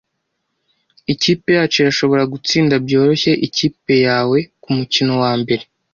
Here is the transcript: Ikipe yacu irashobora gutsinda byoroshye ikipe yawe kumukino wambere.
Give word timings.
Ikipe 1.13 1.49
yacu 1.57 1.75
irashobora 1.81 2.23
gutsinda 2.33 2.73
byoroshye 2.85 3.31
ikipe 3.47 3.93
yawe 4.07 4.37
kumukino 4.63 5.13
wambere. 5.23 5.63